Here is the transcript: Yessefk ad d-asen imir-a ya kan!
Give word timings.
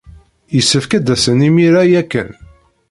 Yessefk 0.55 0.91
ad 0.97 1.03
d-asen 1.05 1.45
imir-a 1.47 1.83
ya 1.91 2.03
kan! 2.11 2.29